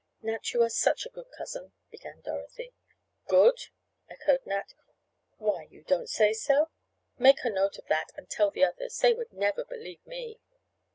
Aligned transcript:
"Nat, 0.23 0.51
you 0.51 0.63
are 0.63 0.69
such 0.71 1.05
a 1.05 1.09
good 1.11 1.27
cousin," 1.37 1.73
began 1.91 2.21
Dorothy. 2.21 2.73
"Good?" 3.27 3.67
echoed 4.09 4.43
Nat. 4.47 4.73
"Why, 5.37 5.67
you 5.69 5.83
don't 5.83 6.09
say 6.09 6.33
so? 6.33 6.71
Make 7.19 7.43
a 7.45 7.51
note 7.51 7.77
of 7.77 7.85
that 7.85 8.11
and 8.15 8.27
tell 8.27 8.49
the 8.49 8.63
others—they 8.65 9.13
would 9.13 9.31
never 9.31 9.63
believe 9.63 10.03
me. 10.07 10.39